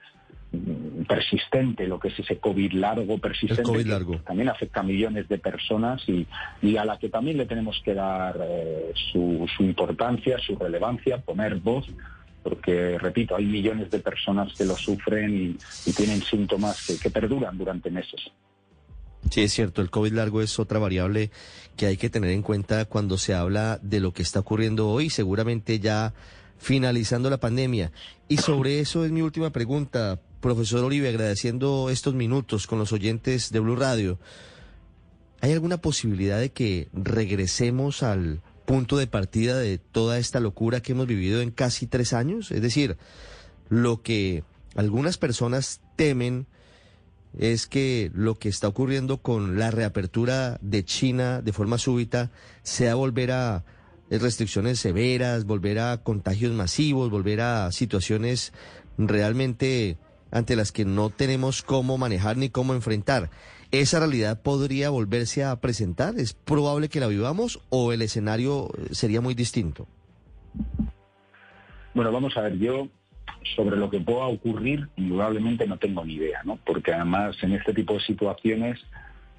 mm, 0.53 1.05
persistente, 1.05 1.89
lo 1.89 1.99
que 1.99 2.09
es 2.09 2.19
ese 2.19 2.37
COVID 2.39 2.75
largo, 2.75 3.17
persistente, 3.17 3.83
que 3.83 4.19
también 4.19 4.51
afecta 4.51 4.81
a 4.81 4.83
millones 4.83 5.27
de 5.31 5.39
personas 5.39 6.07
y, 6.07 6.27
y 6.61 6.77
a 6.77 6.85
la 6.85 6.99
que 6.99 7.09
también 7.09 7.39
le 7.39 7.47
tenemos 7.47 7.81
que 7.83 7.95
dar 7.95 8.39
eh, 8.47 8.93
su, 9.11 9.49
su 9.57 9.63
importancia, 9.63 10.37
su 10.41 10.57
relevancia, 10.57 11.23
poner 11.23 11.55
voz, 11.55 11.87
porque, 12.45 12.99
repito, 12.99 13.35
hay 13.35 13.47
millones 13.47 13.91
de 13.91 13.99
personas 13.99 14.53
que 14.53 14.67
lo 14.67 14.77
sufren 14.77 15.57
y, 15.87 15.93
tienen 15.93 16.23
síntomas 16.23 16.87
que, 16.87 16.99
que 16.99 17.11
perduran 17.11 17.57
durante 17.57 17.91
meses. 17.91 18.21
Sí, 19.31 19.43
es 19.43 19.53
cierto, 19.53 19.81
el 19.81 19.91
COVID 19.91 20.13
largo 20.13 20.43
es 20.43 20.59
otra 20.59 20.79
variable 20.79 21.31
que 21.77 21.87
hay 21.87 21.97
que 21.97 22.11
tener 22.11 22.31
en 22.31 22.43
cuenta 22.43 22.85
cuando 22.85 23.17
se 23.17 23.33
habla 23.33 23.81
de 23.83 24.01
lo 24.01 24.13
que 24.13 24.23
está 24.23 24.41
ocurriendo 24.41 24.91
hoy, 24.91 25.09
seguramente 25.09 25.81
ya 25.81 26.13
finalizando 26.59 27.31
la 27.31 27.39
pandemia. 27.39 27.91
Y 28.29 28.37
sobre 28.37 28.81
eso 28.81 29.05
es 29.05 29.11
mi 29.11 29.23
última 29.23 29.51
pregunta, 29.51 30.21
profesor 30.41 30.85
Oribe, 30.85 31.09
agradeciendo 31.09 31.89
estos 31.91 32.15
minutos 32.15 32.67
con 32.67 32.79
los 32.79 32.93
oyentes 32.93 33.51
de 33.51 33.61
Blue 33.61 33.77
Radio. 33.77 34.19
¿Hay 35.41 35.53
alguna 35.53 35.79
posibilidad 35.79 36.39
de 36.39 36.53
que 36.53 36.89
regresemos 36.93 38.03
al 38.03 38.43
punto 38.67 38.97
de 38.97 39.07
partida 39.07 39.59
de 39.59 39.79
toda 39.79 40.19
esta 40.19 40.41
locura 40.41 40.81
que 40.81 40.93
hemos 40.93 41.07
vivido 41.07 41.41
en 41.41 41.51
casi 41.51 41.87
tres 41.87 42.13
años? 42.13 42.51
Es 42.51 42.63
decir, 42.63 42.97
lo 43.69 44.03
que 44.03 44.45
algunas 44.75 45.19
personas 45.19 45.81
temen 45.97 46.47
es 47.39 47.67
que 47.67 48.11
lo 48.15 48.39
que 48.39 48.49
está 48.49 48.69
ocurriendo 48.69 49.19
con 49.19 49.59
la 49.59 49.71
reapertura 49.71 50.59
de 50.61 50.85
China 50.85 51.43
de 51.43 51.53
forma 51.53 51.79
súbita 51.79 52.31
sea 52.63 52.95
volver 52.95 53.33
a 53.33 53.65
restricciones 54.11 54.79
severas, 54.79 55.45
volver 55.45 55.79
a 55.81 56.03
contagios 56.03 56.53
masivos, 56.53 57.11
volver 57.11 57.41
a 57.41 57.73
situaciones 57.73 58.53
realmente 58.99 59.99
ante 60.31 60.57
las 60.57 60.73
que 60.73 60.85
no 60.85 61.11
tenemos 61.11 61.63
cómo 61.63 61.99
manejar 61.99 62.37
ni 62.37 62.51
cómo 62.51 62.75
enfrentar. 62.75 63.31
¿Esa 63.81 63.99
realidad 63.99 64.41
podría 64.41 64.89
volverse 64.91 65.43
a 65.43 65.61
presentar? 65.61 66.15
¿Es 66.17 66.33
probable 66.33 66.89
que 66.89 67.01
la 67.01 67.09
vivamos 67.09 67.61
o 67.71 67.93
el 67.93 68.03
escenario 68.03 68.69
sería 68.93 69.21
muy 69.21 69.35
distinto? 69.35 69.89
Bueno, 71.93 72.13
vamos 72.13 72.37
a 72.37 72.43
ver, 72.43 72.57
yo 72.57 72.87
sobre 73.57 73.77
lo 73.77 73.91
que 73.91 73.99
pueda 73.99 74.27
ocurrir, 74.27 74.89
indudablemente 74.95 75.67
no 75.67 75.77
tengo 75.77 76.05
ni 76.05 76.15
idea, 76.15 76.41
¿no? 76.45 76.57
Porque 76.65 76.93
además 76.93 77.37
en 77.43 77.55
este 77.55 77.75
tipo 77.75 77.95
de 77.95 78.01
situaciones, 78.03 78.79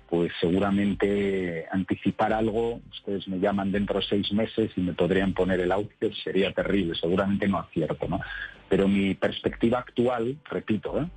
pues 0.09 0.33
seguramente 0.41 1.65
anticipar 1.71 2.33
algo, 2.33 2.81
ustedes 2.91 3.29
me 3.29 3.39
llaman 3.39 3.71
dentro 3.71 4.01
de 4.01 4.05
seis 4.05 4.33
meses 4.33 4.69
y 4.75 4.81
me 4.81 4.91
podrían 4.91 5.33
poner 5.33 5.61
el 5.61 5.71
outfit, 5.71 6.11
sería 6.25 6.51
terrible, 6.51 6.93
seguramente 6.99 7.47
no 7.47 7.59
acierto, 7.59 8.05
¿no? 8.09 8.19
Pero 8.67 8.89
mi 8.89 9.13
perspectiva 9.13 9.79
actual, 9.79 10.35
repito, 10.43 10.99
¿eh? 10.99 11.07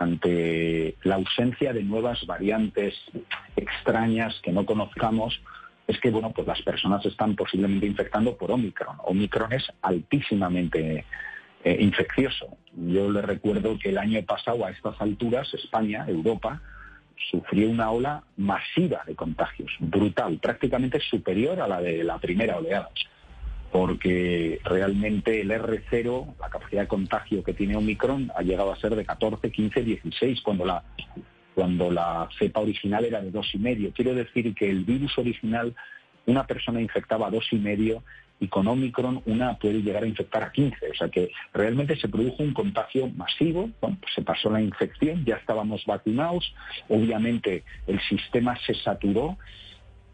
Ante 0.00 0.96
la 1.02 1.16
ausencia 1.16 1.74
de 1.74 1.82
nuevas 1.82 2.24
variantes 2.26 2.94
extrañas 3.54 4.40
que 4.42 4.50
no 4.50 4.64
conozcamos, 4.64 5.38
es 5.86 6.00
que 6.00 6.10
bueno, 6.10 6.30
pues 6.30 6.46
las 6.46 6.62
personas 6.62 7.04
están 7.04 7.36
posiblemente 7.36 7.86
infectando 7.86 8.34
por 8.34 8.50
Omicron. 8.50 8.96
Omicron 9.04 9.52
es 9.52 9.70
altísimamente 9.82 11.04
eh, 11.64 11.76
infeccioso. 11.80 12.56
Yo 12.72 13.10
le 13.10 13.20
recuerdo 13.20 13.78
que 13.78 13.90
el 13.90 13.98
año 13.98 14.22
pasado 14.22 14.64
a 14.64 14.70
estas 14.70 14.98
alturas 15.02 15.52
España, 15.52 16.06
Europa, 16.08 16.62
sufrió 17.30 17.68
una 17.68 17.90
ola 17.90 18.24
masiva 18.38 19.02
de 19.06 19.14
contagios, 19.14 19.70
brutal, 19.80 20.38
prácticamente 20.38 20.98
superior 21.00 21.60
a 21.60 21.68
la 21.68 21.82
de 21.82 22.02
la 22.04 22.18
primera 22.18 22.56
oleada, 22.56 22.88
porque 23.72 24.60
realmente 24.64 25.40
el 25.40 25.50
R0, 25.50 26.34
la 26.40 26.48
capacidad 26.48 26.82
de 26.82 26.88
contagio 26.88 27.44
que 27.44 27.54
tiene 27.54 27.76
Omicron, 27.76 28.32
ha 28.36 28.42
llegado 28.42 28.72
a 28.72 28.80
ser 28.80 28.94
de 28.96 29.04
14, 29.04 29.50
15, 29.50 29.82
16, 29.82 30.40
cuando 30.42 30.64
la 30.64 30.82
cuando 31.54 31.90
la 31.90 32.28
cepa 32.38 32.60
original 32.60 33.04
era 33.04 33.20
de 33.20 33.30
dos 33.30 33.50
y 33.54 33.58
medio. 33.58 33.92
Quiero 33.92 34.14
decir 34.14 34.54
que 34.54 34.70
el 34.70 34.84
virus 34.84 35.18
original, 35.18 35.74
una 36.26 36.46
persona 36.46 36.80
infectaba 36.80 37.26
a 37.26 37.30
dos 37.30 37.48
y 37.52 37.56
medio 37.56 38.02
y 38.38 38.48
con 38.48 38.66
Omicron 38.66 39.22
una 39.26 39.58
puede 39.58 39.82
llegar 39.82 40.04
a 40.04 40.06
infectar 40.06 40.42
a 40.42 40.52
15. 40.52 40.90
O 40.90 40.94
sea 40.94 41.08
que 41.08 41.30
realmente 41.52 41.96
se 41.96 42.08
produjo 42.08 42.42
un 42.42 42.54
contagio 42.54 43.08
masivo, 43.08 43.68
pues 43.80 43.94
se 44.14 44.22
pasó 44.22 44.50
la 44.50 44.62
infección, 44.62 45.24
ya 45.24 45.36
estábamos 45.36 45.84
vacunados, 45.84 46.54
obviamente 46.88 47.64
el 47.86 48.00
sistema 48.00 48.58
se 48.64 48.74
saturó, 48.74 49.36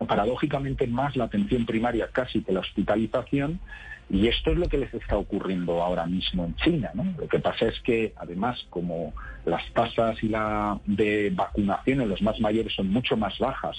paradójicamente 0.05 0.87
más 0.87 1.17
la 1.17 1.25
atención 1.25 1.65
primaria 1.65 2.09
casi 2.13 2.43
que 2.43 2.53
la 2.53 2.61
hospitalización, 2.61 3.61
y 4.09 4.29
esto 4.29 4.53
es 4.53 4.59
lo 4.59 4.69
que 4.69 4.79
les 4.79 4.93
está 4.95 5.17
ocurriendo 5.17 5.83
ahora 5.83 6.07
mismo 6.07 6.45
en 6.45 6.55
China. 6.57 6.91
¿no? 6.95 7.05
Lo 7.19 7.29
que 7.29 7.41
pasa 7.41 7.67
es 7.67 7.81
que, 7.81 8.13
además, 8.17 8.65
como 8.71 9.15
las 9.45 9.63
tasas 9.73 10.23
y 10.23 10.29
la 10.29 10.79
de 10.87 11.31
vacunación 11.35 12.03
en 12.03 12.09
los 12.09 12.23
más 12.23 12.39
mayores 12.41 12.75
son 12.75 12.89
mucho 12.89 13.17
más 13.17 13.39
bajas, 13.39 13.77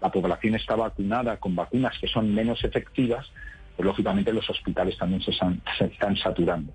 la 0.00 0.10
población 0.10 0.54
está 0.54 0.76
vacunada 0.76 1.38
con 1.38 1.54
vacunas 1.54 1.96
que 1.98 2.08
son 2.08 2.34
menos 2.34 2.62
efectivas, 2.64 3.26
pues 3.76 3.86
lógicamente 3.86 4.32
los 4.32 4.48
hospitales 4.50 4.96
también 4.98 5.22
se, 5.22 5.32
están 5.84 6.16
saturando. 6.16 6.72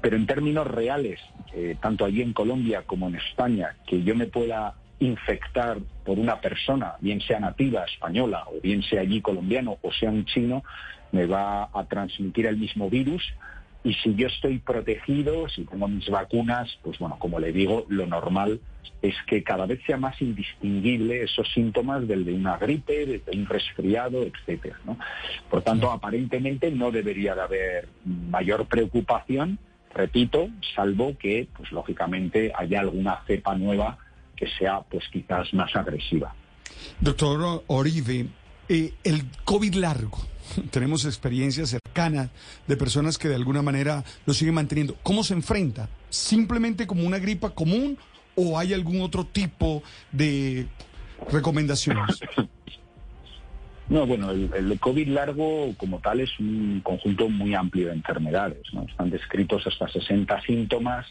pero 0.00 0.16
en 0.16 0.26
términos 0.26 0.66
reales, 0.66 1.20
eh, 1.52 1.76
tanto 1.80 2.04
allí 2.04 2.22
en 2.22 2.32
Colombia 2.32 2.82
como 2.86 3.08
en 3.08 3.16
España, 3.16 3.76
que 3.86 4.02
yo 4.02 4.14
me 4.14 4.26
pueda 4.26 4.74
infectar 5.00 5.78
por 6.04 6.18
una 6.18 6.40
persona, 6.40 6.94
bien 7.00 7.20
sea 7.20 7.40
nativa 7.40 7.84
española 7.84 8.44
o 8.46 8.60
bien 8.60 8.82
sea 8.82 9.02
allí 9.02 9.20
colombiano 9.20 9.78
o 9.82 9.92
sea 9.92 10.10
un 10.10 10.24
chino, 10.24 10.64
me 11.12 11.26
va 11.26 11.70
a 11.72 11.84
transmitir 11.84 12.46
el 12.46 12.56
mismo 12.56 12.90
virus. 12.90 13.22
Y 13.84 13.94
si 13.94 14.14
yo 14.16 14.26
estoy 14.26 14.58
protegido, 14.58 15.48
si 15.48 15.64
tengo 15.64 15.86
mis 15.88 16.08
vacunas, 16.10 16.78
pues 16.82 16.98
bueno, 16.98 17.16
como 17.18 17.38
le 17.38 17.52
digo, 17.52 17.86
lo 17.88 18.06
normal 18.06 18.60
es 19.00 19.14
que 19.26 19.44
cada 19.44 19.66
vez 19.66 19.80
sea 19.86 19.96
más 19.96 20.20
indistinguible 20.20 21.22
esos 21.22 21.48
síntomas 21.52 22.06
del 22.08 22.24
de 22.24 22.34
una 22.34 22.58
gripe, 22.58 23.06
de 23.06 23.22
un 23.32 23.46
resfriado, 23.46 24.24
etcétera. 24.24 24.78
¿no? 24.84 24.98
Por 25.48 25.62
tanto, 25.62 25.90
aparentemente 25.92 26.70
no 26.72 26.90
debería 26.90 27.36
de 27.36 27.42
haber 27.42 27.88
mayor 28.04 28.66
preocupación, 28.66 29.58
repito, 29.94 30.48
salvo 30.74 31.16
que, 31.16 31.48
pues 31.56 31.70
lógicamente, 31.70 32.52
haya 32.56 32.80
alguna 32.80 33.22
cepa 33.26 33.54
nueva 33.54 33.98
que 34.38 34.46
sea, 34.58 34.80
pues 34.80 35.04
quizás 35.12 35.52
más 35.54 35.74
agresiva. 35.74 36.34
Doctor 37.00 37.64
Oribe, 37.66 38.26
eh, 38.68 38.94
el 39.04 39.24
COVID 39.44 39.74
largo, 39.74 40.18
tenemos 40.70 41.04
experiencias 41.04 41.70
cercanas 41.70 42.30
de 42.66 42.76
personas 42.76 43.18
que 43.18 43.28
de 43.28 43.34
alguna 43.34 43.62
manera 43.62 44.04
lo 44.26 44.34
siguen 44.34 44.54
manteniendo. 44.54 44.96
¿Cómo 45.02 45.24
se 45.24 45.34
enfrenta? 45.34 45.88
¿Simplemente 46.10 46.86
como 46.86 47.06
una 47.06 47.18
gripa 47.18 47.50
común 47.50 47.98
o 48.34 48.58
hay 48.58 48.72
algún 48.72 49.00
otro 49.00 49.24
tipo 49.24 49.82
de 50.12 50.66
recomendaciones? 51.30 52.20
No, 53.90 54.06
bueno, 54.06 54.30
el, 54.30 54.78
COVID 54.78 55.08
largo 55.08 55.74
como 55.78 55.98
tal 56.00 56.20
es 56.20 56.38
un 56.38 56.82
conjunto 56.84 57.30
muy 57.30 57.54
amplio 57.54 57.86
de 57.86 57.94
enfermedades. 57.94 58.62
¿no? 58.74 58.82
Están 58.82 59.08
descritos 59.08 59.66
hasta 59.66 59.88
60 59.88 60.42
síntomas, 60.42 61.06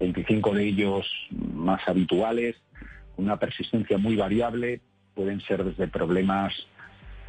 25 0.00 0.54
de 0.54 0.64
ellos 0.64 1.06
más 1.30 1.86
habituales, 1.86 2.56
una 3.16 3.38
persistencia 3.38 3.98
muy 3.98 4.16
variable. 4.16 4.80
Pueden 5.14 5.40
ser 5.42 5.62
desde 5.64 5.88
problemas 5.88 6.52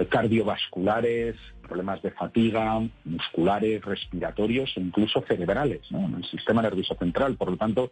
cardiovasculares, 0.09 1.35
problemas 1.61 2.01
de 2.01 2.11
fatiga, 2.11 2.81
musculares, 3.03 3.83
respiratorios 3.83 4.71
e 4.75 4.79
incluso 4.79 5.23
cerebrales 5.27 5.81
en 5.91 6.15
el 6.15 6.25
sistema 6.25 6.61
nervioso 6.61 6.95
central. 6.95 7.35
Por 7.35 7.51
lo 7.51 7.57
tanto, 7.57 7.91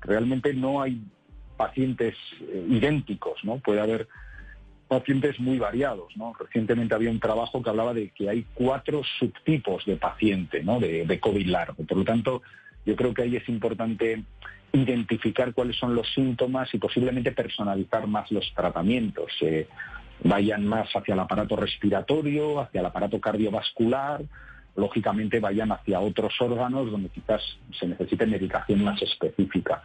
realmente 0.00 0.52
no 0.54 0.82
hay 0.82 1.00
pacientes 1.56 2.14
eh, 2.40 2.66
idénticos, 2.68 3.42
¿no? 3.44 3.58
Puede 3.58 3.80
haber 3.80 4.08
pacientes 4.88 5.40
muy 5.40 5.58
variados. 5.58 6.12
Recientemente 6.38 6.94
había 6.94 7.10
un 7.10 7.20
trabajo 7.20 7.62
que 7.62 7.70
hablaba 7.70 7.94
de 7.94 8.10
que 8.10 8.28
hay 8.28 8.46
cuatro 8.54 9.02
subtipos 9.18 9.84
de 9.84 9.96
paciente, 9.96 10.62
¿no? 10.62 10.78
De 10.78 11.18
COVID 11.20 11.46
largo. 11.46 11.84
Por 11.84 11.98
lo 11.98 12.04
tanto, 12.04 12.42
yo 12.86 12.96
creo 12.96 13.12
que 13.12 13.22
ahí 13.22 13.36
es 13.36 13.48
importante 13.48 14.22
identificar 14.72 15.52
cuáles 15.52 15.76
son 15.76 15.94
los 15.94 16.12
síntomas 16.14 16.72
y 16.72 16.78
posiblemente 16.78 17.32
personalizar 17.32 18.06
más 18.06 18.30
los 18.30 18.52
tratamientos. 18.54 19.32
Vayan 20.22 20.66
más 20.66 20.88
hacia 20.94 21.14
el 21.14 21.20
aparato 21.20 21.56
respiratorio, 21.56 22.60
hacia 22.60 22.80
el 22.80 22.86
aparato 22.86 23.20
cardiovascular, 23.20 24.22
lógicamente 24.76 25.40
vayan 25.40 25.72
hacia 25.72 26.00
otros 26.00 26.34
órganos 26.40 26.90
donde 26.90 27.08
quizás 27.08 27.42
se 27.78 27.86
necesite 27.86 28.26
medicación 28.26 28.84
más 28.84 29.00
específica. 29.02 29.82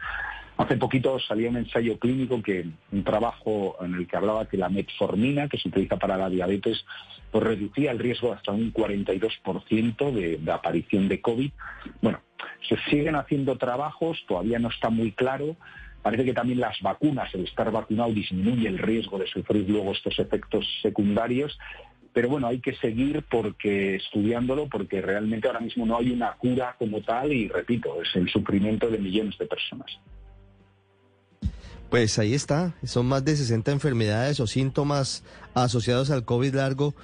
Hace 0.57 0.77
poquito 0.77 1.17
salió 1.19 1.49
un 1.49 1.57
ensayo 1.57 1.97
clínico 1.97 2.41
que 2.41 2.65
un 2.91 3.03
trabajo 3.03 3.77
en 3.81 3.95
el 3.95 4.07
que 4.07 4.17
hablaba 4.17 4.45
que 4.45 4.57
la 4.57 4.69
metformina, 4.69 5.47
que 5.47 5.57
se 5.57 5.69
utiliza 5.69 5.97
para 5.97 6.17
la 6.17 6.29
diabetes, 6.29 6.85
pues 7.31 7.43
reducía 7.43 7.91
el 7.91 7.99
riesgo 7.99 8.33
hasta 8.33 8.51
un 8.51 8.71
42% 8.73 10.11
de, 10.11 10.37
de 10.37 10.51
aparición 10.51 11.07
de 11.07 11.21
COVID. 11.21 11.51
Bueno, 12.01 12.19
se 12.67 12.77
siguen 12.89 13.15
haciendo 13.15 13.57
trabajos, 13.57 14.23
todavía 14.27 14.59
no 14.59 14.69
está 14.69 14.89
muy 14.89 15.11
claro. 15.11 15.55
Parece 16.01 16.25
que 16.25 16.33
también 16.33 16.59
las 16.59 16.79
vacunas, 16.81 17.33
el 17.35 17.45
estar 17.45 17.71
vacunado 17.71 18.11
disminuye 18.11 18.67
el 18.67 18.79
riesgo 18.79 19.19
de 19.19 19.27
sufrir 19.27 19.69
luego 19.69 19.91
estos 19.91 20.17
efectos 20.17 20.65
secundarios, 20.81 21.57
pero 22.13 22.27
bueno, 22.27 22.47
hay 22.47 22.59
que 22.59 22.75
seguir 22.75 23.23
porque 23.29 23.95
estudiándolo 23.95 24.67
porque 24.67 25.01
realmente 25.01 25.47
ahora 25.47 25.59
mismo 25.59 25.85
no 25.85 25.97
hay 25.97 26.11
una 26.11 26.33
cura 26.33 26.75
como 26.77 27.01
tal 27.01 27.31
y 27.31 27.47
repito, 27.47 28.01
es 28.01 28.15
el 28.15 28.29
sufrimiento 28.29 28.89
de 28.89 28.97
millones 28.97 29.37
de 29.37 29.45
personas. 29.45 29.91
Pues 31.89 32.17
ahí 32.19 32.33
está, 32.33 32.73
son 32.85 33.05
más 33.07 33.25
de 33.25 33.35
60 33.35 33.71
enfermedades 33.71 34.39
o 34.39 34.47
síntomas 34.47 35.25
asociados 35.53 36.09
al 36.09 36.23
COVID 36.23 36.55
largo. 36.55 36.95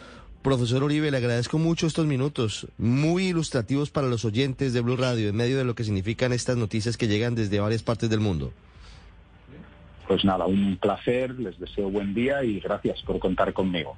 Profesor 0.41 0.84
Uribe, 0.84 1.12
le 1.12 1.17
agradezco 1.17 1.58
mucho 1.58 1.88
estos 1.88 2.06
minutos, 2.06 2.67
muy 2.78 3.28
ilustrativos 3.28 3.89
para 3.89 4.08
los 4.08 4.23
oyentes 4.23 4.71
de 4.73 4.82
Blue 4.82 4.95
Radio, 4.95 5.30
en 5.30 5.36
medio 5.36 5.58
de 5.58 5.65
lo 5.65 5.76
que 5.76 5.84
significan 5.84 6.32
estas 6.32 6.56
noticias 6.58 6.95
que 6.95 7.08
llegan 7.08 7.36
desde 7.36 7.60
varias 7.60 7.84
partes 7.84 8.10
del 8.10 8.21
mundo. 8.21 8.54
Pues 10.08 10.23
nada, 10.23 10.45
un 10.45 10.78
placer, 10.78 11.38
les 11.38 11.60
deseo 11.60 11.89
buen 11.89 12.13
día 12.13 12.43
y 12.43 12.62
gracias 12.62 13.02
por 13.02 13.19
contar 13.19 13.52
conmigo. 13.52 13.97